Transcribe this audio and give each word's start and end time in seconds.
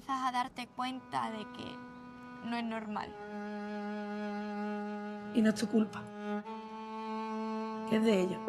Empiezas 0.00 0.28
a 0.28 0.32
darte 0.32 0.66
cuenta 0.66 1.30
de 1.30 1.40
que 1.52 2.48
no 2.48 2.56
es 2.56 2.64
normal. 2.64 3.14
Y 5.34 5.42
no 5.42 5.50
es 5.50 5.54
tu 5.56 5.68
culpa. 5.68 6.02
Es 7.92 8.02
de 8.02 8.20
ellos. 8.22 8.40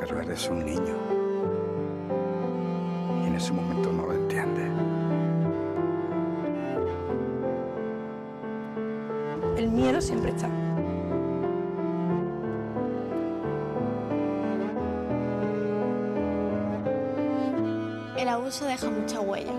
Pero 0.00 0.20
eres 0.22 0.48
un 0.48 0.64
niño. 0.64 0.96
Y 3.22 3.26
en 3.28 3.34
ese 3.36 3.52
momento 3.52 3.92
no 3.92 4.06
lo 4.06 4.12
entiendes. 4.14 4.72
El 9.56 9.70
miedo 9.70 10.00
siempre 10.00 10.32
está. 10.32 10.48
Abuso 18.32 18.64
deja 18.64 18.90
mucha 18.90 19.20
huella. 19.20 19.52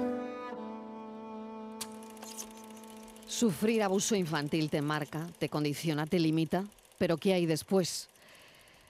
Sufrir 3.28 3.84
abuso 3.84 4.16
infantil 4.16 4.70
te 4.70 4.82
marca, 4.82 5.28
te 5.40 5.50
condiciona, 5.50 6.06
te 6.06 6.20
limita, 6.20 6.66
pero 6.98 7.18
¿qué 7.18 7.34
hay 7.34 7.46
después? 7.46 8.10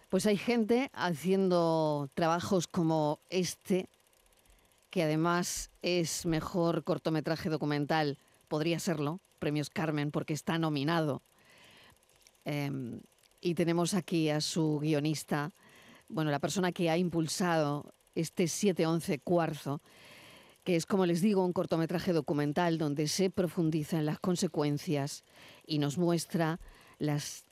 Pues 0.09 0.25
hay 0.25 0.37
gente 0.37 0.89
haciendo 0.93 2.09
trabajos 2.13 2.67
como 2.67 3.19
este, 3.29 3.87
que 4.89 5.03
además 5.03 5.69
es 5.81 6.25
mejor 6.25 6.83
cortometraje 6.83 7.49
documental, 7.49 8.17
podría 8.47 8.79
serlo, 8.79 9.19
premios 9.39 9.69
Carmen, 9.69 10.11
porque 10.11 10.33
está 10.33 10.57
nominado. 10.57 11.21
Em, 12.45 12.99
y 13.41 13.55
tenemos 13.55 13.93
aquí 13.93 14.29
a 14.29 14.39
su 14.39 14.79
guionista, 14.79 15.51
bueno, 16.09 16.31
la 16.31 16.39
persona 16.39 16.71
que 16.71 16.89
ha 16.89 16.97
impulsado 16.97 17.91
este 18.15 18.47
711 18.47 19.19
Cuarzo, 19.19 19.81
que 20.63 20.75
es, 20.75 20.85
como 20.85 21.05
les 21.05 21.21
digo, 21.21 21.45
un 21.45 21.53
cortometraje 21.53 22.13
documental 22.13 22.77
donde 22.77 23.07
se 23.07 23.29
profundiza 23.29 23.99
en 23.99 24.05
las 24.05 24.19
consecuencias 24.19 25.23
y 25.67 25.79
nos 25.79 25.97
muestra 25.97 26.59
las 26.99 27.43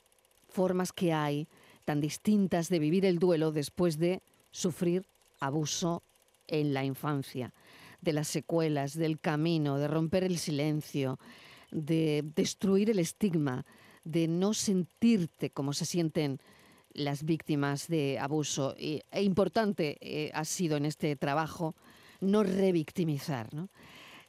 formas 0.48 0.92
que 0.92 1.12
hay 1.12 1.46
tan 1.84 2.00
distintas 2.00 2.68
de 2.68 2.78
vivir 2.78 3.04
el 3.04 3.18
duelo 3.18 3.52
después 3.52 3.98
de 3.98 4.22
sufrir 4.50 5.04
abuso 5.40 6.02
en 6.46 6.74
la 6.74 6.84
infancia, 6.84 7.52
de 8.00 8.12
las 8.12 8.28
secuelas, 8.28 8.94
del 8.94 9.18
camino, 9.18 9.78
de 9.78 9.88
romper 9.88 10.24
el 10.24 10.38
silencio, 10.38 11.18
de 11.70 12.24
destruir 12.36 12.90
el 12.90 12.98
estigma, 12.98 13.64
de 14.04 14.28
no 14.28 14.54
sentirte 14.54 15.50
como 15.50 15.72
se 15.72 15.86
sienten 15.86 16.38
las 16.94 17.24
víctimas 17.24 17.88
de 17.88 18.18
abuso. 18.18 18.74
E 18.78 19.22
importante 19.22 19.98
eh, 20.00 20.30
ha 20.34 20.44
sido 20.44 20.76
en 20.76 20.86
este 20.86 21.16
trabajo 21.16 21.74
no 22.20 22.42
revictimizar. 22.42 23.52
¿no? 23.52 23.68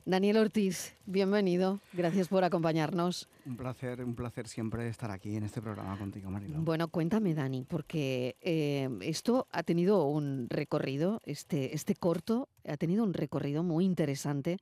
Daniel 0.06 0.38
Ortiz, 0.38 0.96
bienvenido. 1.06 1.80
Gracias 1.94 2.28
por 2.28 2.44
acompañarnos. 2.44 3.30
Un 3.46 3.56
placer, 3.56 4.04
un 4.04 4.16
placer 4.16 4.50
siempre 4.50 4.90
estar 4.90 5.12
aquí 5.12 5.36
en 5.38 5.44
este 5.44 5.62
programa 5.62 5.98
contigo, 5.98 6.30
Mariló. 6.30 6.60
Bueno, 6.62 6.90
cuéntame, 6.90 7.34
Dani, 7.34 7.64
porque 7.64 8.36
eh, 8.42 8.90
esto 9.02 9.48
ha 9.52 9.64
tenido 9.64 10.06
un 10.06 10.48
recorrido, 10.50 11.22
este, 11.24 11.74
este 11.74 11.96
corto 11.96 12.50
ha 12.68 12.76
tenido 12.76 13.04
un 13.04 13.14
recorrido 13.14 13.64
muy 13.64 13.86
interesante 13.86 14.58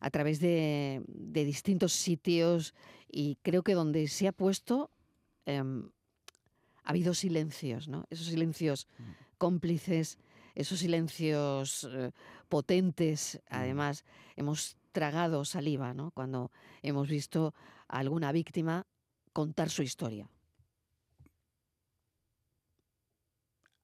a 0.00 0.10
través 0.10 0.40
de, 0.40 1.02
de 1.06 1.44
distintos 1.44 1.92
sitios 1.92 2.74
y 3.08 3.36
creo 3.42 3.62
que 3.62 3.74
donde 3.74 4.08
se 4.08 4.26
ha 4.26 4.32
puesto 4.32 4.90
em, 5.46 5.90
ha 6.84 6.90
habido 6.90 7.14
silencios, 7.14 7.88
¿no? 7.88 8.06
Esos 8.10 8.26
silencios 8.26 8.88
cómplices, 9.38 10.18
esos 10.54 10.78
silencios 10.80 11.88
eh, 11.90 12.12
potentes. 12.48 13.40
Además, 13.48 14.04
hemos 14.36 14.76
tragado 14.92 15.44
saliva, 15.44 15.94
¿no? 15.94 16.10
Cuando 16.10 16.50
hemos 16.82 17.08
visto 17.08 17.54
a 17.88 17.98
alguna 17.98 18.32
víctima 18.32 18.86
contar 19.32 19.70
su 19.70 19.82
historia. 19.82 20.28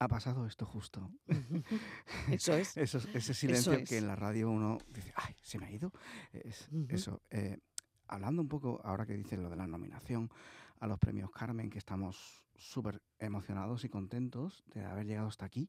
Ha 0.01 0.07
pasado 0.07 0.47
esto 0.47 0.65
justo. 0.65 1.11
Eso 2.31 2.55
es. 2.55 2.77
Eso- 2.77 3.01
ese 3.15 3.35
silencio 3.35 3.73
es. 3.73 3.89
que 3.89 3.99
en 3.99 4.07
la 4.07 4.15
radio 4.15 4.49
uno 4.51 4.79
dice, 4.91 5.13
ay, 5.17 5.35
se 5.43 5.59
me 5.59 5.67
ha 5.67 5.73
ido. 5.73 5.93
Es-. 6.33 6.69
Eso. 6.89 7.21
eh, 7.31 7.59
hablando 8.07 8.43
un 8.43 8.49
poco, 8.49 8.81
ahora 8.85 9.07
que 9.07 9.15
dices 9.17 9.39
lo 9.41 9.51
de 9.51 9.57
la 9.57 9.67
nominación 9.67 10.31
a 10.81 10.87
los 10.87 10.99
premios 11.01 11.31
Carmen, 11.33 11.69
que 11.69 11.79
estamos 11.79 12.45
súper 12.59 13.03
emocionados 13.19 13.85
y 13.85 13.89
contentos 13.89 14.65
de 14.75 14.85
haber 14.85 15.07
llegado 15.07 15.29
hasta 15.29 15.47
aquí. 15.47 15.69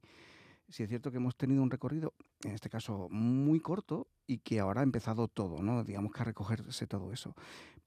Sí 0.68 0.84
es 0.84 0.90
cierto 0.90 1.10
que 1.10 1.18
hemos 1.18 1.36
tenido 1.36 1.64
un 1.64 1.72
recorrido, 1.72 2.14
en 2.44 2.52
este 2.52 2.70
caso 2.70 3.08
muy 3.10 3.60
corto, 3.60 4.08
y 4.28 4.40
que 4.40 4.60
ahora 4.60 4.82
ha 4.82 4.84
empezado 4.84 5.28
todo, 5.28 5.64
¿no? 5.64 5.84
Digamos 5.84 6.12
que 6.12 6.22
a 6.22 6.26
recogerse 6.26 6.86
todo 6.86 7.12
eso. 7.12 7.36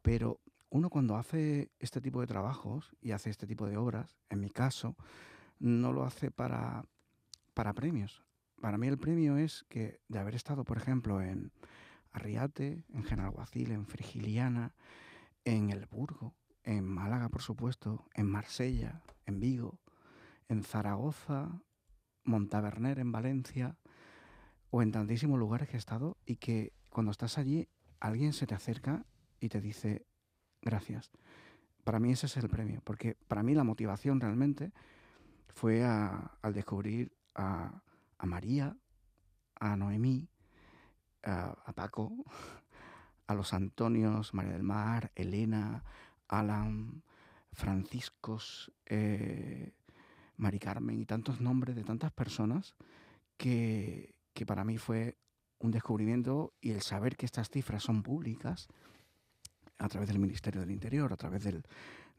Pero 0.03 0.41
uno 0.71 0.91
cuando 0.91 1.17
hace 1.17 1.71
este 1.79 2.01
tipo 2.01 2.21
de 2.21 2.27
trabajos 2.27 2.91
y 3.01 3.13
hace 3.13 3.31
este 3.31 3.47
tipo 3.47 3.67
de 3.67 3.77
obras, 3.77 4.17
en 4.31 4.41
mi 4.41 4.51
caso, 4.51 4.97
no 5.59 5.93
lo 5.93 6.05
hace 6.05 6.31
para, 6.31 6.85
para 7.55 7.73
premios. 7.73 8.25
Para 8.61 8.79
mí 8.79 8.89
el 8.89 8.99
premio 8.99 9.37
es 9.37 9.65
que 9.69 10.01
de 10.09 10.19
haber 10.19 10.35
estado, 10.35 10.65
por 10.65 10.79
ejemplo, 10.79 11.21
en 11.21 11.53
Arriate, 12.11 12.85
en 12.89 13.05
Genalguacil, 13.05 13.71
en 13.71 13.87
Frigiliana, 13.87 14.75
en 15.45 15.71
El 15.71 15.87
Burgo, 15.87 16.35
en 16.65 16.85
Málaga, 16.87 17.29
por 17.29 17.43
supuesto, 17.43 18.07
en 18.15 18.27
Marsella, 18.27 19.03
en 19.27 19.41
Vigo, 19.41 19.79
en 20.49 20.63
Zaragoza, 20.63 21.61
Montaverner, 22.25 22.99
en 22.99 23.13
Valencia, 23.13 23.77
o 24.71 24.81
en 24.83 24.91
tantísimos 24.93 25.39
lugares 25.39 25.69
que 25.69 25.77
he 25.77 25.79
estado 25.79 26.17
y 26.25 26.37
que 26.37 26.73
cuando 26.91 27.11
estás 27.11 27.37
allí 27.39 27.69
alguien 28.01 28.33
se 28.33 28.47
te 28.47 28.55
acerca 28.55 29.05
y 29.39 29.49
te 29.49 29.61
dice 29.61 30.07
gracias. 30.63 31.11
Para 31.85 31.99
mí 32.01 32.13
ese 32.13 32.27
es 32.27 32.37
el 32.39 32.49
premio, 32.49 32.81
porque 32.85 33.17
para 33.29 33.43
mí 33.43 33.55
la 33.55 33.65
motivación 33.65 34.21
realmente 34.21 34.73
fue 35.49 35.85
a- 35.85 36.39
al 36.41 36.55
descubrir 36.55 37.13
a, 37.35 37.83
a 38.19 38.27
María, 38.27 38.77
a 39.57 39.77
Noemí, 39.77 40.29
a, 41.23 41.55
a 41.67 41.73
Paco, 41.73 42.25
a 43.27 43.35
los 43.35 43.53
Antonios, 43.53 44.33
María 44.33 44.53
del 44.53 44.63
Mar, 44.63 45.13
Elena, 45.15 45.85
Alan, 46.33 47.03
Franciscos, 47.53 48.73
eh, 48.87 49.73
Mari 50.37 50.59
Carmen 50.59 50.99
y 50.99 51.05
tantos 51.07 51.41
nombres 51.41 51.77
de 51.77 51.85
tantas 51.85 52.11
personas 52.13 52.75
que, 53.37 54.15
que 54.33 54.47
para 54.47 54.65
mí 54.65 54.79
fue 54.79 55.19
un 55.59 55.71
descubrimiento 55.71 56.55
y 56.61 56.71
el 56.71 56.81
saber 56.83 57.17
que 57.17 57.27
estas 57.27 57.51
cifras 57.51 57.83
son 57.83 58.03
públicas 58.03 58.69
a 59.79 59.89
través 59.89 60.09
del 60.09 60.19
Ministerio 60.19 60.61
del 60.61 60.71
Interior, 60.71 61.13
a 61.13 61.17
través 61.17 61.45
del- 61.45 61.65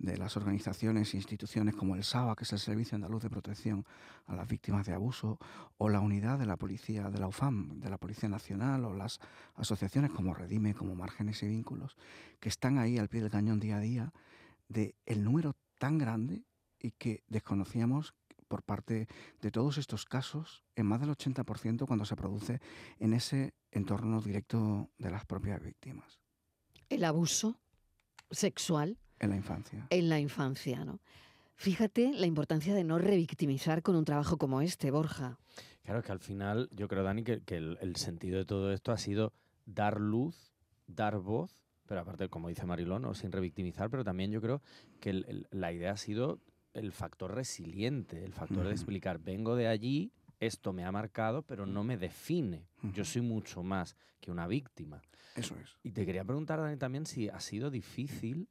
de 0.03 0.17
las 0.17 0.35
organizaciones 0.35 1.13
e 1.13 1.17
instituciones 1.17 1.75
como 1.75 1.95
el 1.95 2.03
SABA, 2.03 2.35
que 2.35 2.43
es 2.43 2.51
el 2.51 2.59
Servicio 2.59 2.95
Andaluz 2.95 3.23
de 3.23 3.29
Protección 3.29 3.85
a 4.25 4.35
las 4.35 4.49
Víctimas 4.49 4.85
de 4.85 4.93
Abuso, 4.93 5.39
o 5.77 5.87
la 5.87 6.01
unidad 6.01 6.37
de 6.37 6.45
la 6.45 6.57
Policía, 6.57 7.09
de 7.09 7.19
la 7.19 7.27
UFAM, 7.27 7.79
de 7.79 7.89
la 7.89 7.97
Policía 7.97 8.27
Nacional, 8.27 8.83
o 8.83 8.93
las 8.93 9.21
asociaciones 9.55 10.11
como 10.11 10.33
Redime, 10.33 10.73
como 10.73 10.93
Márgenes 10.93 11.41
y 11.43 11.47
Vínculos, 11.47 11.95
que 12.41 12.49
están 12.49 12.79
ahí 12.79 12.97
al 12.97 13.07
pie 13.07 13.21
del 13.21 13.31
cañón 13.31 13.61
día 13.61 13.77
a 13.77 13.79
día, 13.79 14.13
de 14.67 14.93
el 15.05 15.23
número 15.23 15.55
tan 15.79 15.97
grande 15.97 16.43
y 16.79 16.91
que 16.91 17.23
desconocíamos 17.29 18.13
por 18.49 18.61
parte 18.61 19.07
de 19.41 19.51
todos 19.51 19.77
estos 19.77 20.03
casos, 20.03 20.65
en 20.75 20.85
más 20.85 20.99
del 20.99 21.11
80% 21.11 21.87
cuando 21.87 22.03
se 22.03 22.17
produce 22.17 22.59
en 22.99 23.13
ese 23.13 23.53
entorno 23.71 24.21
directo 24.21 24.89
de 24.97 25.11
las 25.11 25.25
propias 25.25 25.63
víctimas, 25.63 26.19
El 26.89 27.05
abuso 27.05 27.61
sexual 28.29 28.99
en 29.23 29.29
la 29.31 29.35
infancia. 29.37 29.87
en 29.89 30.09
la 30.09 30.19
infancia, 30.19 30.83
¿no? 30.85 30.99
Fíjate 31.55 32.11
la 32.13 32.25
importancia 32.25 32.73
de 32.73 32.83
no 32.83 32.97
revictimizar 32.97 33.81
con 33.83 33.95
un 33.95 34.05
trabajo 34.05 34.37
como 34.37 34.61
este, 34.61 34.91
Borja. 34.91 35.37
Claro, 35.83 35.99
es 35.99 36.05
que 36.05 36.11
al 36.11 36.19
final 36.19 36.69
yo 36.71 36.87
creo, 36.87 37.03
Dani, 37.03 37.23
que, 37.23 37.41
que 37.41 37.57
el, 37.57 37.77
el 37.81 37.95
sentido 37.95 38.37
de 38.37 38.45
todo 38.45 38.71
esto 38.73 38.91
ha 38.91 38.97
sido 38.97 39.33
dar 39.65 39.99
luz, 39.99 40.53
dar 40.87 41.17
voz, 41.19 41.63
pero 41.85 42.01
aparte, 42.01 42.27
como 42.29 42.49
dice 42.49 42.65
Marilón, 42.65 43.03
¿no? 43.03 43.13
sin 43.13 43.31
revictimizar, 43.31 43.89
pero 43.89 44.03
también 44.03 44.31
yo 44.31 44.41
creo 44.41 44.61
que 44.99 45.09
el- 45.11 45.25
el- 45.27 45.47
la 45.51 45.71
idea 45.71 45.91
ha 45.91 45.97
sido 45.97 46.39
el 46.73 46.91
factor 46.91 47.35
resiliente, 47.35 48.23
el 48.25 48.33
factor 48.33 48.65
de 48.65 48.71
explicar, 48.71 49.19
vengo 49.19 49.55
de 49.55 49.67
allí, 49.67 50.11
esto 50.39 50.73
me 50.73 50.83
ha 50.85 50.91
marcado, 50.91 51.43
pero 51.43 51.65
no 51.65 51.83
me 51.83 51.97
define. 51.97 52.65
Yo 52.93 53.05
soy 53.05 53.21
mucho 53.21 53.61
más 53.63 53.95
que 54.19 54.31
una 54.31 54.47
víctima. 54.47 55.01
Eso 55.35 55.55
es. 55.63 55.77
Y 55.83 55.91
te 55.91 56.05
quería 56.05 56.23
preguntar, 56.23 56.59
Dani, 56.59 56.77
también 56.77 57.05
si 57.05 57.29
ha 57.29 57.39
sido 57.39 57.69
difícil 57.69 58.47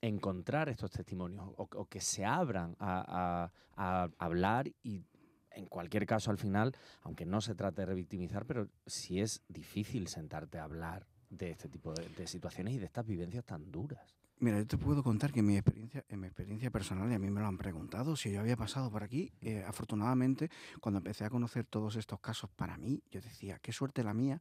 encontrar 0.00 0.68
estos 0.68 0.90
testimonios 0.90 1.44
o, 1.56 1.86
que 1.86 2.00
se 2.00 2.24
abran 2.24 2.76
a, 2.78 3.50
hablar 3.76 4.68
y 4.82 5.04
en 5.50 5.66
cualquier 5.66 6.06
caso 6.06 6.30
al 6.30 6.38
final, 6.38 6.74
aunque 7.02 7.26
no 7.26 7.40
se 7.40 7.54
trate 7.54 7.82
de 7.82 7.86
revictimizar, 7.86 8.46
pero 8.46 8.68
si 8.86 9.20
es 9.20 9.42
difícil 9.48 10.08
sentarte 10.08 10.58
a 10.58 10.64
hablar 10.64 11.06
de 11.30 11.50
este 11.50 11.68
tipo 11.68 11.92
de, 11.92 12.08
de 12.08 12.26
situaciones 12.26 12.74
y 12.74 12.78
de 12.78 12.86
estas 12.86 13.06
vivencias 13.06 13.44
tan 13.44 13.70
duras. 13.70 14.18
Mira, 14.40 14.58
yo 14.58 14.66
te 14.68 14.78
puedo 14.78 15.02
contar 15.02 15.32
que 15.32 15.40
en 15.40 15.46
mi 15.46 15.56
experiencia, 15.56 16.04
en 16.08 16.20
mi 16.20 16.28
experiencia 16.28 16.70
personal, 16.70 17.10
y 17.10 17.14
a 17.14 17.18
mí 17.18 17.28
me 17.28 17.40
lo 17.40 17.48
han 17.48 17.58
preguntado, 17.58 18.14
si 18.14 18.30
yo 18.30 18.38
había 18.38 18.56
pasado 18.56 18.88
por 18.88 19.02
aquí, 19.02 19.32
eh, 19.40 19.64
afortunadamente, 19.66 20.48
cuando 20.80 20.98
empecé 20.98 21.24
a 21.24 21.30
conocer 21.30 21.66
todos 21.66 21.96
estos 21.96 22.20
casos 22.20 22.48
para 22.50 22.78
mí, 22.78 23.02
yo 23.10 23.20
decía, 23.20 23.58
qué 23.60 23.72
suerte 23.72 24.04
la 24.04 24.14
mía 24.14 24.40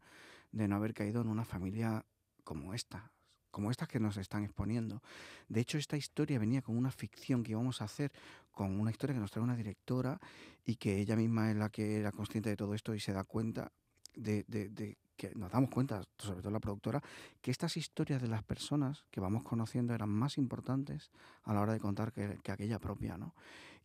de 0.51 0.67
no 0.67 0.75
haber 0.75 0.93
caído 0.93 1.21
en 1.21 1.29
una 1.29 1.45
familia 1.45 2.05
como 2.43 2.75
esta, 2.75 3.11
como 3.57 3.71
estas 3.71 3.87
que 3.87 3.99
nos 3.99 4.17
están 4.17 4.43
exponiendo. 4.43 5.01
De 5.49 5.61
hecho, 5.61 5.79
esta 5.79 5.97
historia 5.97 6.37
venía 6.37 6.61
con 6.61 6.77
una 6.77 6.91
ficción 6.91 7.41
que 7.41 7.53
íbamos 7.53 7.81
a 7.81 7.85
hacer, 7.85 8.11
con 8.51 8.79
una 8.79 8.91
historia 8.91 9.15
que 9.15 9.19
nos 9.19 9.31
trae 9.31 9.43
una 9.43 9.55
directora 9.55 10.19
y 10.63 10.75
que 10.75 10.99
ella 10.99 11.15
misma 11.15 11.49
es 11.49 11.57
la 11.57 11.69
que 11.69 11.97
era 11.97 12.11
consciente 12.11 12.49
de 12.51 12.55
todo 12.55 12.75
esto 12.75 12.93
y 12.93 12.99
se 12.99 13.13
da 13.13 13.23
cuenta 13.23 13.71
de, 14.13 14.45
de- 14.47 14.69
de 14.69 14.97
que 15.15 15.33
nos 15.33 15.51
damos 15.51 15.71
cuenta, 15.71 16.03
sobre 16.19 16.41
todo 16.41 16.51
la 16.51 16.59
productora, 16.59 17.01
que 17.41 17.49
estas 17.49 17.75
historias 17.77 18.21
de 18.21 18.27
las 18.27 18.43
personas 18.43 19.03
que 19.09 19.19
vamos 19.19 19.41
conociendo 19.43 19.95
eran 19.95 20.09
más 20.09 20.37
importantes 20.37 21.09
a 21.41 21.53
la 21.55 21.61
hora 21.61 21.73
de 21.73 21.79
contar 21.79 22.13
que, 22.13 22.37
que 22.43 22.51
aquella 22.51 22.77
propia, 22.77 23.17
¿no? 23.17 23.33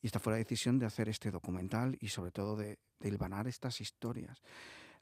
Y 0.03 0.07
esta 0.09 0.19
fue 0.21 0.35
la 0.35 0.37
decisión 0.39 0.79
de 0.79 0.85
hacer 0.85 1.09
este 1.09 1.31
documental 1.31 1.97
y 1.99 2.09
sobre 2.09 2.33
todo 2.33 2.57
de, 2.57 2.79
de 3.01 3.09
hilvanar 3.09 3.47
estas 3.49 3.81
historias. 3.81 4.43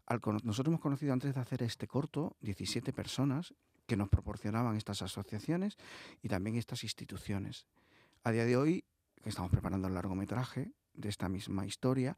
Al 0.06 0.20
nosotros 0.44 0.69
hemos 0.69 0.81
conocido 0.81 1.12
antes 1.12 1.34
de 1.34 1.40
hacer 1.40 1.62
este 1.62 1.87
corto 1.87 2.37
17 2.40 2.93
personas 2.93 3.55
que 3.90 3.96
nos 3.96 4.08
proporcionaban 4.08 4.76
estas 4.76 5.02
asociaciones 5.02 5.76
y 6.22 6.28
también 6.28 6.54
estas 6.54 6.84
instituciones. 6.84 7.66
A 8.22 8.31
día 8.31 8.44
de 8.44 8.56
hoy, 8.56 8.84
que 9.20 9.31
estamos 9.31 9.50
preparando 9.50 9.88
el 9.88 9.94
largometraje 9.94 10.70
de 10.94 11.08
esta 11.08 11.28
misma 11.28 11.66
historia, 11.66 12.16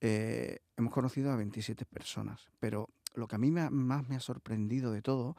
eh, 0.00 0.60
hemos 0.76 0.92
conocido 0.92 1.32
a 1.32 1.36
27 1.36 1.84
personas, 1.84 2.48
pero 2.60 2.90
lo 3.14 3.26
que 3.26 3.34
a 3.34 3.38
mí 3.40 3.50
más 3.50 3.72
me 4.08 4.14
ha 4.14 4.20
sorprendido 4.20 4.92
de 4.92 5.02
todo, 5.02 5.36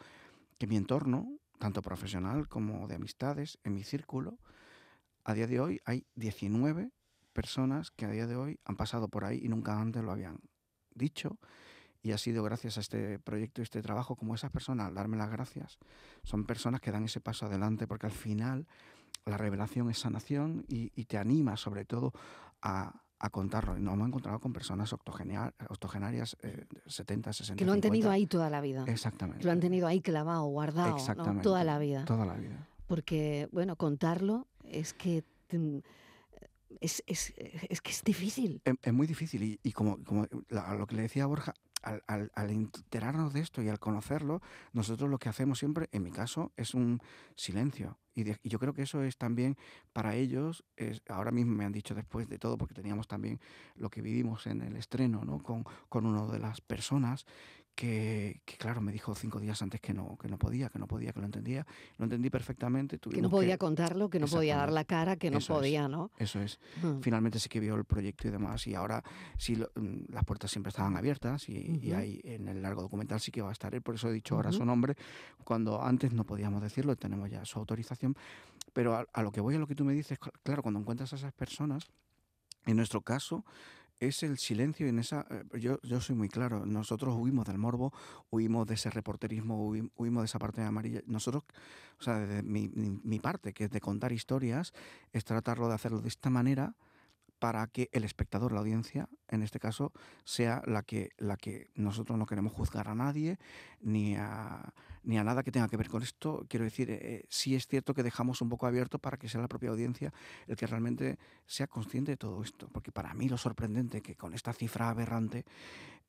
que 0.57 0.67
mi 0.67 0.75
entorno, 0.75 1.39
tanto 1.57 1.81
profesional 1.81 2.49
como 2.49 2.89
de 2.89 2.95
amistades, 2.95 3.57
en 3.63 3.73
mi 3.73 3.85
círculo, 3.85 4.39
a 5.23 5.33
día 5.33 5.47
de 5.47 5.61
hoy 5.61 5.79
hay 5.85 6.05
19 6.15 6.91
personas 7.31 7.91
que 7.91 8.03
a 8.03 8.09
día 8.09 8.27
de 8.27 8.35
hoy 8.35 8.59
han 8.65 8.75
pasado 8.75 9.07
por 9.07 9.23
ahí 9.23 9.39
y 9.41 9.47
nunca 9.47 9.79
antes 9.79 10.03
lo 10.03 10.11
habían 10.11 10.37
dicho. 10.93 11.39
Y 12.03 12.13
ha 12.13 12.17
sido 12.17 12.43
gracias 12.43 12.77
a 12.77 12.81
este 12.81 13.19
proyecto 13.19 13.61
y 13.61 13.63
este 13.63 13.81
trabajo, 13.81 14.15
como 14.15 14.33
esas 14.35 14.49
personas, 14.51 14.87
al 14.87 14.95
darme 14.95 15.17
las 15.17 15.29
gracias, 15.29 15.77
son 16.23 16.45
personas 16.45 16.81
que 16.81 16.91
dan 16.91 17.03
ese 17.05 17.21
paso 17.21 17.45
adelante, 17.45 17.85
porque 17.87 18.07
al 18.07 18.11
final 18.11 18.65
la 19.25 19.37
revelación 19.37 19.89
es 19.89 19.99
sanación 19.99 20.65
y, 20.67 20.91
y 20.95 21.05
te 21.05 21.17
anima 21.19 21.57
sobre 21.57 21.85
todo 21.85 22.11
a, 22.63 23.03
a 23.19 23.29
contarlo. 23.29 23.77
Nos 23.77 23.93
hemos 23.93 24.07
encontrado 24.07 24.39
con 24.39 24.51
personas 24.51 24.91
octogenarias, 24.93 26.37
eh, 26.41 26.65
70, 26.87 27.33
60, 27.33 27.59
Que 27.59 27.65
lo 27.65 27.73
han 27.73 27.81
tenido 27.81 28.05
50. 28.09 28.13
ahí 28.15 28.25
toda 28.25 28.49
la 28.49 28.61
vida. 28.61 28.83
Exactamente. 28.87 29.39
Que 29.41 29.45
lo 29.45 29.51
han 29.51 29.59
tenido 29.59 29.85
ahí 29.87 30.01
clavado, 30.01 30.45
guardado, 30.45 30.97
toda 31.43 31.63
la 31.63 31.77
vida. 31.77 32.05
Toda 32.05 32.25
la 32.25 32.33
vida. 32.33 32.67
Porque, 32.87 33.47
bueno, 33.51 33.75
contarlo 33.75 34.47
es 34.63 34.93
que 34.93 35.23
mm, 35.51 35.77
es, 36.79 37.03
es- 37.05 37.33
es 37.69 37.81
que 37.81 37.91
es 37.91 38.03
difícil. 38.03 38.61
Es, 38.65 38.73
es 38.81 38.93
muy 38.93 39.05
difícil 39.07 39.43
y, 39.43 39.59
y 39.61 39.71
como, 39.71 40.03
como 40.03 40.25
la- 40.49 40.73
lo 40.75 40.87
que 40.87 40.95
le 40.95 41.03
decía 41.03 41.23
a 41.25 41.27
Borja, 41.27 41.53
al, 41.81 42.49
enterarnos 42.49 43.33
de 43.33 43.41
esto 43.41 43.61
y 43.61 43.69
al 43.69 43.79
conocerlo, 43.79 44.41
nosotros 44.73 45.09
lo 45.09 45.19
que 45.19 45.29
hacemos 45.29 45.59
siempre, 45.59 45.89
en 45.91 46.03
mi 46.03 46.11
caso, 46.11 46.51
es 46.57 46.73
un 46.73 47.01
silencio. 47.35 47.97
Y 48.13 48.25
yo 48.47 48.59
creo 48.59 48.73
que 48.73 48.81
eso 48.81 49.03
es 49.03 49.17
también 49.17 49.57
para 49.93 50.15
ellos, 50.15 50.65
es, 50.75 51.01
ahora 51.07 51.31
mismo 51.31 51.55
me 51.55 51.63
han 51.63 51.71
dicho 51.71 51.95
después 51.95 52.27
de 52.27 52.37
todo, 52.37 52.57
porque 52.57 52.73
teníamos 52.73 53.07
también 53.07 53.39
lo 53.75 53.89
que 53.89 54.01
vivimos 54.01 54.47
en 54.47 54.61
el 54.61 54.75
estreno 54.75 55.23
¿no? 55.23 55.41
con, 55.41 55.63
con 55.87 56.05
una 56.05 56.25
de 56.27 56.39
las 56.39 56.59
personas 56.59 57.25
que, 57.75 58.41
que, 58.45 58.57
claro, 58.57 58.81
me 58.81 58.91
dijo 58.91 59.15
cinco 59.15 59.39
días 59.39 59.61
antes 59.61 59.79
que 59.81 59.93
no, 59.93 60.17
que 60.17 60.27
no 60.27 60.37
podía, 60.37 60.69
que 60.69 60.77
no 60.77 60.87
podía, 60.87 61.13
que 61.13 61.19
lo 61.19 61.25
entendía. 61.25 61.65
Lo 61.97 62.03
entendí 62.05 62.29
perfectamente. 62.29 62.99
Que 62.99 63.21
no 63.21 63.29
podía 63.29 63.57
contarlo, 63.57 64.09
que 64.09 64.19
no 64.19 64.27
podía 64.27 64.57
dar 64.57 64.71
la 64.71 64.83
cara, 64.85 65.15
que 65.15 65.31
no 65.31 65.37
Eso 65.39 65.53
es. 65.53 65.59
podía, 65.59 65.87
¿no? 65.87 66.11
Eso 66.17 66.39
es. 66.41 66.59
Mm. 66.83 66.99
Finalmente 67.01 67.39
sí 67.39 67.49
que 67.49 67.59
vio 67.59 67.75
el 67.75 67.85
proyecto 67.85 68.27
y 68.27 68.31
demás. 68.31 68.67
Y 68.67 68.75
ahora 68.75 69.03
sí, 69.37 69.55
lo- 69.55 69.71
mm, 69.75 70.11
las 70.13 70.23
puertas 70.25 70.51
siempre 70.51 70.69
estaban 70.69 70.95
abiertas 70.97 71.49
y, 71.49 71.79
y 71.81 71.89
Ujú. 71.91 71.99
ahí 71.99 72.21
en 72.23 72.47
el 72.47 72.61
largo 72.61 72.81
documental 72.81 73.19
sí 73.19 73.31
que 73.31 73.41
va 73.41 73.49
a 73.49 73.53
estar 73.53 73.73
él. 73.73 73.81
Por 73.81 73.95
eso 73.95 74.09
he 74.09 74.13
dicho 74.13 74.35
ahora 74.35 74.51
su 74.51 74.63
nombre, 74.65 74.95
cuando 75.43 75.81
antes 75.81 76.13
no 76.13 76.23
podíamos 76.25 76.61
decirlo, 76.61 76.95
tenemos 76.95 77.29
ya 77.29 77.43
su 77.45 77.57
autorización. 77.57 78.15
Pero 78.73 78.95
a, 78.95 79.05
a 79.11 79.23
lo 79.23 79.31
que 79.31 79.41
voy, 79.41 79.55
a 79.55 79.59
lo 79.59 79.67
que 79.67 79.75
tú 79.75 79.83
me 79.85 79.93
dices, 79.93 80.19
cl- 80.19 80.31
claro, 80.43 80.61
cuando 80.61 80.79
encuentras 80.79 81.11
a 81.13 81.15
esas 81.15 81.33
personas, 81.33 81.87
en 82.65 82.77
nuestro 82.77 83.01
caso 83.01 83.43
es 84.01 84.23
el 84.23 84.37
silencio 84.37 84.87
en 84.87 84.99
esa 84.99 85.25
eh, 85.29 85.43
yo, 85.59 85.79
yo 85.83 86.01
soy 86.01 86.15
muy 86.15 86.27
claro 86.27 86.65
nosotros 86.65 87.15
huimos 87.17 87.45
del 87.45 87.57
morbo 87.57 87.93
huimos 88.31 88.67
de 88.67 88.73
ese 88.73 88.89
reporterismo 88.89 89.69
huim- 89.69 89.91
huimos 89.95 90.23
de 90.23 90.25
esa 90.25 90.39
parte 90.39 90.61
amarilla. 90.61 91.01
Nosotros 91.05 91.43
o 91.99 92.03
sea 92.03 92.19
desde 92.19 92.43
mi- 92.43 92.69
mi 92.69 93.19
parte 93.19 93.53
que 93.53 93.65
es 93.65 93.71
de 93.71 93.79
contar 93.79 94.11
historias 94.11 94.73
es 95.13 95.23
tratarlo 95.23 95.67
de 95.69 95.75
hacerlo 95.75 96.01
de 96.01 96.09
esta 96.09 96.29
manera 96.29 96.75
para 97.41 97.65
que 97.65 97.89
el 97.91 98.03
espectador, 98.03 98.51
la 98.53 98.59
audiencia, 98.59 99.09
en 99.27 99.41
este 99.41 99.59
caso, 99.59 99.91
sea 100.25 100.61
la 100.67 100.83
que, 100.83 101.09
la 101.17 101.37
que 101.37 101.71
nosotros 101.73 102.15
no 102.19 102.27
queremos 102.27 102.53
juzgar 102.53 102.87
a 102.87 102.93
nadie, 102.93 103.39
ni 103.81 104.15
a, 104.15 104.71
ni 105.01 105.17
a 105.17 105.23
nada 105.23 105.41
que 105.41 105.51
tenga 105.51 105.67
que 105.67 105.75
ver 105.75 105.89
con 105.89 106.03
esto. 106.03 106.45
Quiero 106.47 106.65
decir, 106.65 106.91
eh, 106.91 107.25
sí 107.29 107.55
es 107.55 107.65
cierto 107.65 107.95
que 107.95 108.03
dejamos 108.03 108.41
un 108.41 108.49
poco 108.49 108.67
abierto 108.67 108.99
para 108.99 109.17
que 109.17 109.27
sea 109.27 109.41
la 109.41 109.47
propia 109.47 109.71
audiencia 109.71 110.13
el 110.45 110.55
que 110.55 110.67
realmente 110.67 111.17
sea 111.47 111.65
consciente 111.65 112.11
de 112.11 112.17
todo 112.17 112.43
esto. 112.43 112.69
Porque 112.71 112.91
para 112.91 113.11
mí 113.15 113.27
lo 113.27 113.39
sorprendente 113.39 114.03
que 114.03 114.15
con 114.15 114.35
esta 114.35 114.53
cifra 114.53 114.89
aberrante 114.89 115.43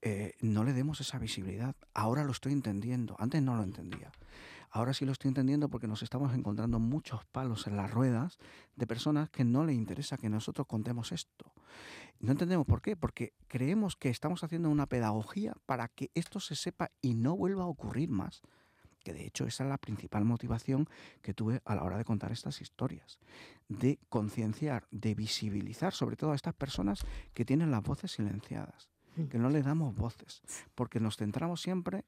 eh, 0.02 0.34
no 0.43 0.64
le 0.64 0.75
demos 0.75 1.00
esa 1.00 1.19
visibilidad. 1.19 1.75
Ahora 1.94 2.25
lo 2.25 2.32
estoy 2.32 2.52
entendiendo, 2.52 3.17
antes 3.19 3.40
no 3.40 3.56
lo 3.56 3.62
entendía. 3.62 4.12
Ahora 4.74 4.94
sí 4.94 5.04
lo 5.04 5.12
estoy 5.12 5.28
entendiendo 5.28 5.69
porque 5.69 5.86
nos 5.86 6.02
estamos 6.02 6.34
encontrando 6.34 6.78
muchos 6.78 7.26
palos 7.26 7.66
en 7.66 7.76
las 7.76 7.90
ruedas 7.90 8.38
de 8.74 8.86
personas 8.86 9.28
que 9.28 9.44
no 9.44 9.66
le 9.66 9.74
interesa 9.74 10.16
que 10.16 10.30
nosotros 10.30 10.66
contemos 10.66 11.12
esto. 11.12 11.52
No 12.20 12.32
entendemos 12.32 12.66
por 12.66 12.80
qué, 12.80 12.96
porque 12.96 13.34
creemos 13.48 13.96
que 13.96 14.08
estamos 14.08 14.44
haciendo 14.44 14.70
una 14.70 14.86
pedagogía 14.86 15.54
para 15.66 15.88
que 15.88 16.10
esto 16.14 16.41
se 16.41 16.56
sepa 16.56 16.91
y 17.02 17.12
no 17.12 17.36
vuelva 17.36 17.64
a 17.64 17.67
ocurrir 17.67 18.08
más. 18.08 18.41
Que 19.05 19.12
de 19.12 19.26
hecho 19.26 19.44
esa 19.44 19.64
es 19.64 19.69
la 19.69 19.76
principal 19.76 20.24
motivación 20.24 20.88
que 21.20 21.34
tuve 21.34 21.60
a 21.67 21.74
la 21.74 21.82
hora 21.82 21.98
de 21.98 22.06
contar 22.06 22.32
estas 22.32 22.62
historias. 22.62 23.19
De 23.69 23.98
concienciar, 24.08 24.86
de 24.91 25.14
visibilizar 25.14 25.93
sobre 25.93 26.17
todo 26.17 26.32
a 26.32 26.36
estas 26.36 26.55
personas 26.55 27.05
que 27.34 27.44
tienen 27.44 27.70
las 27.70 27.82
voces 27.82 28.12
silenciadas, 28.12 28.88
que 29.29 29.38
no 29.38 29.50
les 29.50 29.67
damos 29.67 29.94
voces, 29.94 30.41
porque 30.74 30.98
nos 30.98 31.19
centramos 31.19 31.60
siempre 31.60 32.06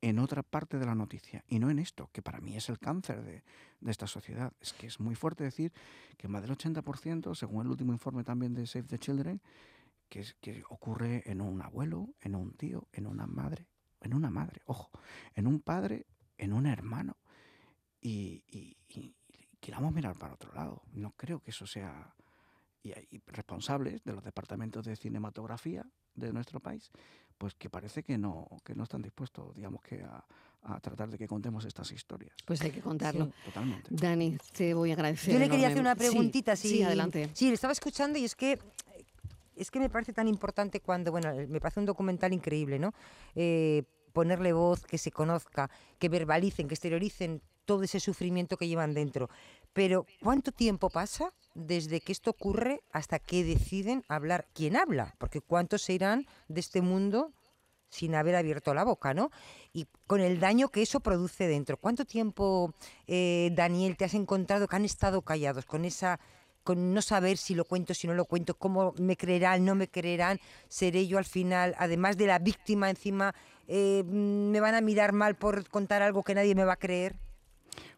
en 0.00 0.18
otra 0.18 0.42
parte 0.42 0.78
de 0.78 0.86
la 0.86 0.94
noticia 0.94 1.44
y 1.48 1.58
no 1.58 1.70
en 1.70 1.78
esto, 1.78 2.10
que 2.12 2.22
para 2.22 2.40
mí 2.40 2.56
es 2.56 2.68
el 2.68 2.78
cáncer 2.78 3.22
de, 3.22 3.42
de 3.80 3.90
esta 3.90 4.06
sociedad. 4.06 4.52
Es 4.60 4.72
que 4.72 4.86
es 4.86 5.00
muy 5.00 5.14
fuerte 5.14 5.44
decir 5.44 5.72
que 6.16 6.28
más 6.28 6.42
del 6.42 6.56
80%, 6.56 7.34
según 7.34 7.66
el 7.66 7.70
último 7.70 7.92
informe 7.92 8.24
también 8.24 8.54
de 8.54 8.66
Save 8.66 8.86
the 8.88 8.98
Children, 8.98 9.40
que, 10.08 10.64
ocurre 10.70 11.22
en 11.30 11.40
un 11.40 11.60
abuelo, 11.62 12.14
en 12.20 12.34
un 12.34 12.52
tío, 12.54 12.88
en 12.92 13.06
una 13.06 13.26
madre, 13.26 13.66
en 14.00 14.14
una 14.14 14.30
madre, 14.30 14.62
ojo, 14.66 14.90
en 15.34 15.46
un 15.46 15.60
padre, 15.60 16.06
en 16.36 16.52
un 16.52 16.66
hermano. 16.66 17.16
Y, 18.00 18.44
y, 18.46 18.76
y 18.88 19.14
queramos 19.60 19.92
mirar 19.92 20.16
para 20.16 20.34
otro 20.34 20.52
lado. 20.54 20.82
No 20.92 21.12
creo 21.16 21.40
que 21.40 21.50
eso 21.50 21.66
sea... 21.66 22.14
Y 22.82 22.92
hay 22.92 23.08
responsables 23.26 24.04
de 24.04 24.12
los 24.12 24.22
departamentos 24.24 24.84
de 24.86 24.94
cinematografía 24.96 25.84
de 26.14 26.32
nuestro 26.32 26.60
país, 26.60 26.90
pues 27.36 27.54
que 27.54 27.68
parece 27.68 28.02
que 28.02 28.18
no, 28.18 28.48
que 28.64 28.74
no 28.74 28.84
están 28.84 29.02
dispuestos, 29.02 29.54
digamos 29.54 29.82
que 29.82 30.02
a, 30.02 30.24
a 30.62 30.80
tratar 30.80 31.10
de 31.10 31.18
que 31.18 31.26
contemos 31.26 31.64
estas 31.64 31.90
historias. 31.92 32.34
Pues 32.44 32.60
hay 32.62 32.70
que 32.70 32.80
contarlo. 32.80 33.26
Sí, 33.26 33.32
totalmente. 33.44 33.88
Dani, 33.90 34.36
te 34.56 34.74
voy 34.74 34.90
a 34.90 34.94
agradecer. 34.94 35.32
Yo 35.34 35.38
le 35.40 35.48
quería 35.48 35.68
hacer 35.68 35.80
una 35.80 35.92
enormemente. 35.92 36.04
Sí, 36.04 36.10
preguntita. 36.10 36.56
Sí, 36.56 36.68
si- 36.68 36.82
adelante. 36.82 37.28
Sí, 37.34 37.48
le 37.48 37.54
estaba 37.54 37.72
escuchando 37.72 38.18
y 38.18 38.24
es 38.24 38.34
que 38.36 38.58
es 39.56 39.72
que 39.72 39.80
me 39.80 39.90
parece 39.90 40.12
tan 40.12 40.28
importante 40.28 40.80
cuando, 40.80 41.10
bueno, 41.10 41.34
me 41.48 41.60
parece 41.60 41.80
un 41.80 41.86
documental 41.86 42.32
increíble, 42.32 42.78
¿no? 42.78 42.92
Eh, 43.34 43.82
ponerle 44.12 44.52
voz, 44.52 44.84
que 44.86 44.98
se 44.98 45.10
conozca, 45.10 45.68
que 45.98 46.08
verbalicen, 46.08 46.68
que 46.68 46.74
exterioricen 46.74 47.42
todo 47.68 47.82
ese 47.82 48.00
sufrimiento 48.00 48.56
que 48.56 48.66
llevan 48.66 48.94
dentro. 48.94 49.28
Pero 49.74 50.06
¿cuánto 50.22 50.52
tiempo 50.52 50.88
pasa 50.88 51.34
desde 51.54 52.00
que 52.00 52.12
esto 52.12 52.30
ocurre 52.30 52.80
hasta 52.92 53.18
que 53.18 53.44
deciden 53.44 54.04
hablar? 54.08 54.46
¿Quién 54.54 54.74
habla? 54.74 55.14
Porque 55.18 55.42
¿cuántos 55.42 55.82
se 55.82 55.92
irán 55.92 56.26
de 56.48 56.60
este 56.60 56.80
mundo 56.80 57.30
sin 57.90 58.14
haber 58.14 58.36
abierto 58.36 58.72
la 58.72 58.84
boca, 58.84 59.12
¿no? 59.12 59.30
Y 59.74 59.86
con 60.06 60.22
el 60.22 60.40
daño 60.40 60.70
que 60.70 60.80
eso 60.80 61.00
produce 61.00 61.46
dentro. 61.46 61.76
¿Cuánto 61.76 62.06
tiempo, 62.06 62.72
eh, 63.06 63.50
Daniel, 63.54 63.98
te 63.98 64.06
has 64.06 64.14
encontrado 64.14 64.66
que 64.66 64.76
han 64.76 64.86
estado 64.86 65.20
callados 65.20 65.66
con 65.66 65.84
esa 65.84 66.18
con 66.64 66.92
no 66.92 67.00
saber 67.00 67.38
si 67.38 67.54
lo 67.54 67.64
cuento, 67.64 67.94
si 67.94 68.06
no 68.06 68.14
lo 68.14 68.26
cuento, 68.26 68.54
cómo 68.54 68.94
me 68.98 69.16
creerán, 69.16 69.64
no 69.64 69.74
me 69.74 69.88
creerán, 69.88 70.38
seré 70.68 71.06
yo 71.06 71.16
al 71.16 71.24
final, 71.24 71.74
además 71.78 72.18
de 72.18 72.26
la 72.26 72.38
víctima 72.38 72.90
encima, 72.90 73.34
eh, 73.68 74.02
me 74.04 74.60
van 74.60 74.74
a 74.74 74.82
mirar 74.82 75.12
mal 75.12 75.34
por 75.34 75.66
contar 75.70 76.02
algo 76.02 76.22
que 76.22 76.34
nadie 76.34 76.54
me 76.54 76.64
va 76.64 76.74
a 76.74 76.76
creer. 76.76 77.16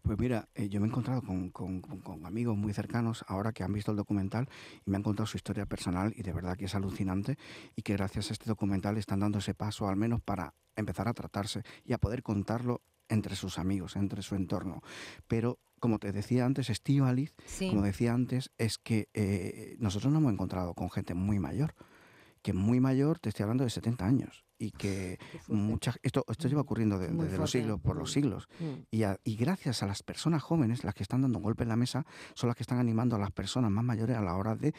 Pues 0.03 0.19
mira, 0.19 0.49
eh, 0.55 0.69
yo 0.69 0.81
me 0.81 0.87
he 0.87 0.91
encontrado 0.91 1.23
con, 1.23 1.51
con- 1.51 1.81
con- 1.81 2.01
con 2.01 2.27
amigos 2.27 2.57
muy 2.57 2.73
cercanos 2.73 3.25
ahora 3.29 3.53
que 3.53 3.63
han 3.63 3.73
visto 3.73 3.91
el 3.91 3.97
documental 3.97 4.49
y 4.85 4.91
me 4.91 4.97
han 4.97 5.03
contado 5.03 5.27
su 5.27 5.37
historia 5.37 5.67
personal 5.67 6.13
y 6.17 6.23
de 6.23 6.33
verdad 6.33 6.57
que 6.57 6.65
es 6.67 6.75
alucinante 6.75 7.39
y 7.77 7.83
que 7.83 7.93
gracias 7.95 8.31
a 8.31 8.33
este 8.33 8.47
documental 8.47 8.97
están 8.97 9.21
dando 9.21 9.39
ese 9.39 9.55
paso 9.55 9.89
al 9.89 9.97
menos 9.97 10.21
para 10.21 10.55
empezar 10.77 11.09
a 11.09 11.15
tratarse 11.15 11.63
y 11.85 11.93
a 11.93 11.99
poder 11.99 12.23
contarlo 12.23 12.83
entre 13.09 13.35
sus 13.37 13.59
amigos, 13.59 13.97
entre 13.97 14.23
su 14.23 14.35
entorno. 14.37 14.83
Pero 15.27 15.59
como 15.81 15.99
te 15.99 16.13
decía 16.13 16.45
antes, 16.45 16.71
Estíbaliz, 16.71 17.35
Sí. 17.47 17.69
como 17.71 17.83
decía 17.83 18.13
antes, 18.13 18.51
es 18.59 18.79
que 18.79 19.09
eh, 19.15 19.77
nosotros 19.79 20.13
nos 20.13 20.21
hemos 20.21 20.33
encontrado 20.33 20.75
con 20.75 20.91
gente 20.91 21.15
muy 21.15 21.39
mayor, 21.39 21.75
que 22.43 22.53
muy 22.53 22.81
mayor, 22.81 23.19
te 23.19 23.29
estoy 23.31 23.43
hablando 23.45 23.65
de 23.65 23.71
70 23.71 24.07
años, 24.07 24.45
y 24.61 24.71
que 24.73 25.19
Qué 25.33 25.39
fuerte. 25.39 25.53
mucha, 25.65 25.95
esto, 26.03 26.25
esto 26.29 26.47
lleva 26.47 26.61
ocurriendo 26.61 26.99
de- 26.99 27.09
desde 27.09 27.17
los 27.23 27.37
fuerte. 27.37 27.59
siglos, 27.59 27.81
por 27.81 27.97
los 27.97 28.11
Mm. 28.11 28.13
siglos. 28.13 28.49
Mm. 28.61 28.65
Y, 28.91 29.03
a- 29.05 29.19
y 29.25 29.37
gracias 29.37 29.83
a 29.83 29.87
las 29.87 30.03
personas 30.03 30.43
jóvenes, 30.43 30.85
las 30.85 30.95
que 30.95 31.03
están 31.03 31.23
dando 31.23 31.39
un 31.39 31.45
golpe 31.45 31.63
en 31.63 31.71
la 31.71 31.77
mesa, 31.77 32.05
son 32.35 32.49
las 32.49 32.57
que 32.57 32.63
están 32.63 32.79
animando 32.79 33.17
a 33.17 33.19
las 33.19 33.31
personas 33.33 33.71
más 33.71 33.83
mayores 33.85 34.17
a 34.17 34.23
la 34.23 34.37
hora 34.37 34.55
de 34.55 34.75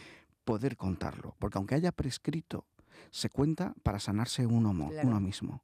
poder 0.45 0.77
contarlo. 0.77 1.35
Porque 1.39 1.57
aunque 1.57 1.75
haya 1.75 1.91
prescrito, 1.91 2.67
se 3.09 3.29
cuenta 3.29 3.73
para 3.83 3.99
sanarse 3.99 4.45
uno, 4.45 4.71
Claro. 4.89 5.07
uno 5.09 5.19
mismo. 5.19 5.63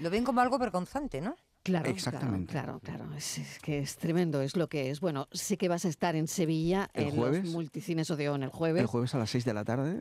Lo 0.00 0.08
ven 0.10 0.24
como 0.24 0.40
algo 0.40 0.58
vergonzante, 0.58 1.20
¿no? 1.20 1.36
Claro, 1.62 1.90
Exactamente. 1.90 2.50
Claro, 2.50 2.80
claro, 2.80 3.04
claro. 3.04 3.14
Es, 3.16 3.38
es 3.38 3.58
que 3.60 3.78
es 3.78 3.96
tremendo, 3.96 4.40
es 4.40 4.56
lo 4.56 4.68
que 4.68 4.90
es. 4.90 4.98
Bueno, 5.00 5.28
sé 5.30 5.56
que 5.56 5.68
vas 5.68 5.84
a 5.84 5.88
estar 5.88 6.16
en 6.16 6.26
Sevilla 6.26 6.88
¿El 6.92 7.08
en 7.10 7.14
jueves? 7.16 7.44
los 7.44 7.52
multicines 7.52 8.10
Odeón 8.10 8.42
el 8.42 8.48
jueves. 8.50 8.80
El 8.80 8.86
jueves 8.88 9.14
a 9.14 9.18
las 9.18 9.30
6 9.30 9.44
de 9.44 9.54
la 9.54 9.64
tarde, 9.64 10.00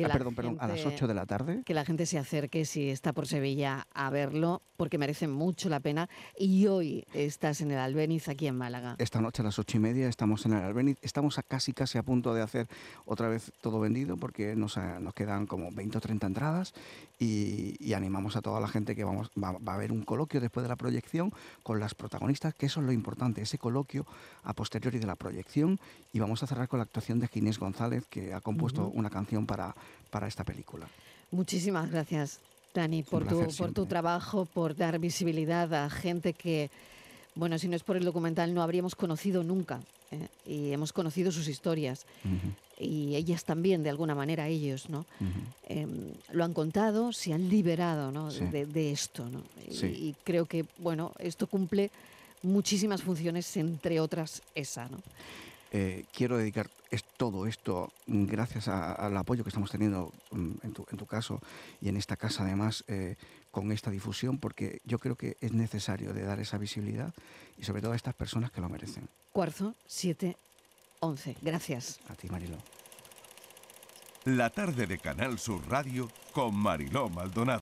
que 0.00 0.04
ah, 0.06 0.08
la 0.08 0.14
perdón, 0.14 0.34
perdón, 0.34 0.56
a 0.60 0.66
las 0.68 0.78
gente- 0.80 0.94
8 0.96 1.06
de 1.08 1.14
la 1.14 1.26
tarde. 1.26 1.62
que 1.64 1.74
la 1.74 1.84
gente 1.84 2.06
se 2.06 2.18
acerque 2.18 2.64
si 2.64 2.90
está 2.90 3.12
por 3.12 3.26
Sevilla 3.26 3.86
a 3.94 4.10
verlo, 4.10 4.62
porque 4.76 4.98
merece 4.98 5.28
mucho 5.28 5.68
la 5.68 5.80
pena. 5.80 6.08
Y 6.38 6.66
hoy 6.66 7.04
estás 7.12 7.60
en 7.60 7.70
el 7.70 7.78
Albéniz, 7.78 8.28
aquí 8.28 8.46
en 8.46 8.56
Málaga. 8.56 8.96
Esta 8.98 9.20
noche 9.20 9.42
a 9.42 9.44
las 9.44 9.58
ocho 9.58 9.76
y 9.76 9.80
media 9.80 10.08
estamos 10.08 10.46
en 10.46 10.52
el 10.54 10.62
Albéniz. 10.62 10.96
Estamos 11.02 11.38
a 11.38 11.42
casi, 11.42 11.72
casi 11.72 11.98
a 11.98 12.02
punto 12.02 12.32
de 12.34 12.42
hacer 12.42 12.66
otra 13.04 13.28
vez 13.28 13.52
todo 13.60 13.78
vendido 13.80 14.16
porque 14.16 14.56
nos, 14.56 14.76
eh, 14.76 14.80
nos 15.00 15.12
quedan 15.14 15.46
como 15.46 15.70
20 15.70 15.98
o 15.98 16.00
30 16.00 16.26
entradas 16.26 16.72
y, 17.18 17.76
y 17.78 17.92
animamos 17.92 18.36
a 18.36 18.40
toda 18.42 18.60
la 18.60 18.68
gente 18.68 18.96
que 18.96 19.04
vamos, 19.04 19.30
va, 19.42 19.52
va 19.52 19.72
a 19.72 19.74
haber 19.74 19.92
un 19.92 20.02
coloquio 20.02 20.40
después 20.40 20.62
de 20.62 20.68
la 20.68 20.76
proyección 20.76 21.32
con 21.62 21.78
las 21.80 21.94
protagonistas, 21.94 22.54
que 22.54 22.66
eso 22.66 22.80
es 22.80 22.86
lo 22.86 22.92
importante, 22.92 23.42
ese 23.42 23.58
coloquio 23.58 24.06
a 24.44 24.54
posteriori 24.54 24.98
de 24.98 25.06
la 25.06 25.16
proyección 25.16 25.78
y 26.12 26.18
vamos 26.20 26.42
a 26.42 26.46
cerrar 26.46 26.68
con 26.68 26.78
la 26.78 26.84
actuación 26.84 27.20
de 27.20 27.28
Ginés 27.28 27.58
González 27.58 28.06
que 28.08 28.32
ha 28.32 28.40
compuesto 28.40 28.88
una 28.88 29.10
canción 29.10 29.46
para, 29.46 29.74
para 30.10 30.26
esta 30.28 30.44
película. 30.44 30.88
Muchísimas 31.30 31.90
gracias, 31.90 32.40
Dani, 32.74 33.02
por, 33.02 33.26
tu, 33.26 33.46
por 33.56 33.72
tu 33.72 33.86
trabajo, 33.86 34.46
por 34.46 34.76
dar 34.76 34.98
visibilidad 34.98 35.72
a 35.74 35.88
gente 35.90 36.32
que, 36.32 36.70
bueno, 37.34 37.58
si 37.58 37.68
no 37.68 37.76
es 37.76 37.82
por 37.82 37.96
el 37.96 38.04
documental, 38.04 38.52
no 38.54 38.62
habríamos 38.62 38.94
conocido 38.94 39.42
nunca. 39.44 39.80
¿eh? 40.10 40.26
Y 40.46 40.72
hemos 40.72 40.92
conocido 40.92 41.30
sus 41.30 41.46
historias. 41.48 42.04
Y 42.78 43.14
ellas 43.14 43.44
también, 43.44 43.82
de 43.82 43.90
alguna 43.90 44.14
manera, 44.14 44.48
ellos, 44.48 44.88
¿no? 44.88 45.04
Em, 45.68 46.12
lo 46.32 46.44
han 46.44 46.54
contado, 46.54 47.12
se 47.12 47.32
han 47.34 47.48
liberado 47.50 48.10
¿no? 48.10 48.30
Sí. 48.30 48.44
de, 48.46 48.64
de 48.66 48.90
esto. 48.90 49.28
¿no? 49.28 49.42
Y, 49.68 49.74
Sí. 49.74 49.86
y 49.86 50.14
creo 50.24 50.46
que 50.46 50.64
bueno, 50.78 51.12
esto 51.18 51.46
cumple 51.46 51.90
muchísimas 52.42 53.02
funciones, 53.02 53.54
entre 53.58 54.00
otras 54.00 54.40
esa. 54.54 54.88
¿no? 54.88 54.98
Eh, 55.72 56.04
quiero 56.12 56.36
dedicar 56.36 56.68
es, 56.90 57.04
todo 57.16 57.46
esto 57.46 57.92
mm, 58.06 58.24
gracias 58.26 58.66
a- 58.66 58.92
al 58.92 59.16
apoyo 59.16 59.44
que 59.44 59.50
estamos 59.50 59.70
teniendo 59.70 60.12
mm, 60.32 60.50
en, 60.64 60.72
tu, 60.72 60.84
en 60.90 60.98
tu 60.98 61.06
caso 61.06 61.40
y 61.80 61.88
en 61.88 61.96
esta 61.96 62.16
casa 62.16 62.42
además 62.42 62.82
eh, 62.88 63.14
con 63.52 63.70
esta 63.70 63.90
difusión 63.92 64.38
porque 64.38 64.80
yo 64.84 64.98
creo 64.98 65.14
que 65.14 65.36
es 65.40 65.52
necesario 65.52 66.12
de 66.12 66.22
dar 66.24 66.40
esa 66.40 66.58
visibilidad 66.58 67.14
y 67.56 67.62
sobre 67.64 67.82
todo 67.82 67.92
a 67.92 67.96
estas 67.96 68.14
personas 68.14 68.50
que 68.50 68.60
lo 68.60 68.68
merecen. 68.68 69.08
Cuarzo 69.32 69.74
7, 69.86 70.36
11. 71.00 71.36
Gracias. 71.40 72.00
A 72.08 72.14
ti 72.16 72.28
Marilo. 72.28 72.56
La 74.24 74.50
tarde 74.50 74.86
de 74.86 74.98
Canal 74.98 75.38
Sur 75.38 75.66
Radio 75.68 76.10
con 76.32 76.54
Mariló 76.54 77.08
Maldonado. 77.08 77.58